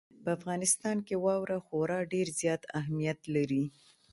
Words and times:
په 0.23 0.29
افغانستان 0.37 0.97
کې 1.07 1.15
واوره 1.25 1.57
خورا 1.65 1.99
ډېر 2.13 2.27
زیات 2.41 2.61
اهمیت 2.79 3.19
لري. 3.35 3.63